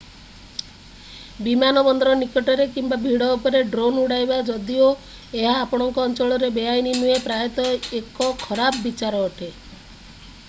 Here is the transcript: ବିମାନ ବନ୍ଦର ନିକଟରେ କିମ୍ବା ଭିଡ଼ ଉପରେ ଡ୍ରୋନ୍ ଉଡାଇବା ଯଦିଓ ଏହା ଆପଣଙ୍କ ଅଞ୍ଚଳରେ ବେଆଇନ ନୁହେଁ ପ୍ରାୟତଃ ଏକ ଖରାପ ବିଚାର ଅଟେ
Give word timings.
ବିମାନ 1.47 1.81
ବନ୍ଦର 1.87 2.13
ନିକଟରେ 2.21 2.63
କିମ୍ବା 2.77 2.97
ଭିଡ଼ 3.03 3.27
ଉପରେ 3.33 3.61
ଡ୍ରୋନ୍ 3.75 3.99
ଉଡାଇବା 4.05 4.39
ଯଦିଓ 4.47 4.87
ଏହା 5.41 5.51
ଆପଣଙ୍କ 5.65 6.03
ଅଞ୍ଚଳରେ 6.09 6.49
ବେଆଇନ 6.59 6.95
ନୁହେଁ 7.03 7.21
ପ୍ରାୟତଃ 7.27 7.95
ଏକ 8.01 8.31
ଖରାପ 8.47 8.81
ବିଚାର 8.87 9.21
ଅଟେ 9.29 9.51